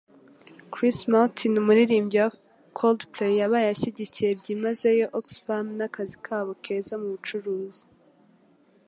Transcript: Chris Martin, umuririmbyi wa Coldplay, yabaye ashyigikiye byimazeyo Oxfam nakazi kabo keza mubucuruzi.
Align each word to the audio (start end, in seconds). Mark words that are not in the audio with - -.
Chris 0.73 0.97
Martin, 1.13 1.53
umuririmbyi 1.61 2.17
wa 2.23 2.29
Coldplay, 2.77 3.33
yabaye 3.39 3.67
ashyigikiye 3.69 4.29
byimazeyo 4.39 5.05
Oxfam 5.19 5.67
nakazi 5.77 6.17
kabo 6.25 6.51
keza 6.63 6.93
mubucuruzi. 7.01 7.83